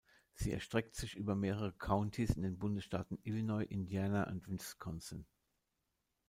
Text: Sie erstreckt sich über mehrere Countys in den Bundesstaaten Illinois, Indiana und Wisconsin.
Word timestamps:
Sie 0.33 0.51
erstreckt 0.51 0.95
sich 0.95 1.15
über 1.15 1.35
mehrere 1.35 1.73
Countys 1.73 2.31
in 2.31 2.41
den 2.41 2.57
Bundesstaaten 2.57 3.19
Illinois, 3.21 3.61
Indiana 3.65 4.23
und 4.27 4.47
Wisconsin. 4.49 5.27